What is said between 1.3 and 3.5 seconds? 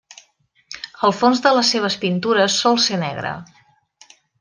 de les seves pintures sol ser negre.